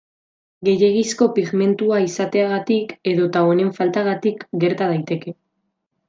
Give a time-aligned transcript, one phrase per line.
[0.67, 5.35] Gehiegizko pigmentua izateagatik edota honen faltagatik gerta daiteke.